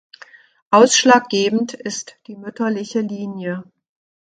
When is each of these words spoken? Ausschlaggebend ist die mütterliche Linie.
Ausschlaggebend 0.71 1.73
ist 1.75 2.17
die 2.25 2.35
mütterliche 2.35 3.01
Linie. 3.01 3.63